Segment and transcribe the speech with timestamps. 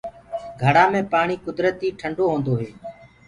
[0.61, 2.69] گھڙآ مي پآڻي ڪُدرتي ٺنڊو هوندو هي۔